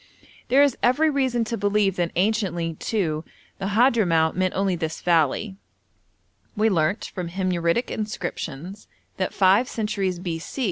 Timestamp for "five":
9.31-9.69